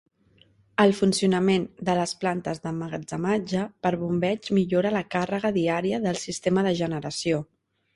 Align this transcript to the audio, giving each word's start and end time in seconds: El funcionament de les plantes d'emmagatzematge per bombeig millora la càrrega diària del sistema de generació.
El 0.83 0.93
funcionament 0.99 1.67
de 1.89 1.95
les 1.99 2.15
plantes 2.23 2.63
d'emmagatzematge 2.65 3.69
per 3.87 3.95
bombeig 4.07 4.53
millora 4.63 4.97
la 5.01 5.07
càrrega 5.17 5.57
diària 5.63 6.05
del 6.09 6.23
sistema 6.29 6.71
de 6.71 6.79
generació. 6.87 7.49